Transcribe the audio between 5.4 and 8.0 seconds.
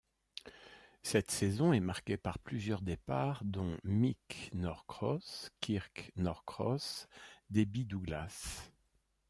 Kirk Norcross, Debbie